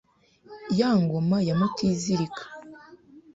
[0.77, 2.43] Ya ngoma ya Mutizirika